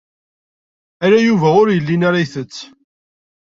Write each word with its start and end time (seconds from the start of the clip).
Ala 1.05 1.19
Yuba 1.27 1.47
ur 1.61 1.67
yellin 1.71 2.05
ara 2.07 2.21
yettett. 2.23 2.57